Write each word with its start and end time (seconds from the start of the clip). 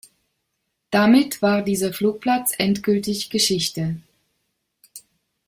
Damit 0.89 1.43
war 1.43 1.61
dieser 1.61 1.93
Flugplatz 1.93 2.55
endgültig 2.57 3.29
Geschichte. 3.29 4.01